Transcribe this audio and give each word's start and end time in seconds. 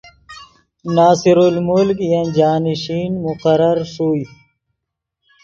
ناصر 0.95 1.37
الملک 1.49 1.99
ین 2.11 2.25
جانشین 2.37 3.11
مقرر 3.23 3.77
ݰوئے 3.91 4.25